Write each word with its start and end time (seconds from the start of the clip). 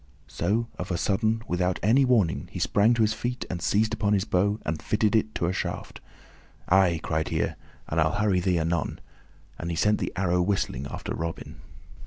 So, 0.25 0.65
of 0.79 0.89
a 0.89 0.97
sudden, 0.97 1.43
without 1.47 1.79
any 1.83 2.05
warning, 2.05 2.49
he 2.51 2.57
sprang 2.57 2.95
to 2.95 3.03
his 3.03 3.13
feet, 3.13 3.45
and 3.51 3.61
seized 3.61 3.93
upon 3.93 4.13
his 4.13 4.25
bow 4.25 4.59
and 4.65 4.81
fitted 4.81 5.15
it 5.15 5.35
to 5.35 5.45
a 5.45 5.53
shaft. 5.53 6.01
"Ay," 6.67 6.99
cried 7.03 7.27
he, 7.27 7.41
"and 7.41 7.53
I'll 7.87 8.13
hurry 8.13 8.39
thee 8.39 8.57
anon." 8.57 8.99
And 9.59 9.69
he 9.69 9.75
sent 9.75 9.99
the 9.99 10.11
arrow 10.15 10.41
whistling 10.41 10.87
after 10.87 11.13
Robin. 11.13 11.61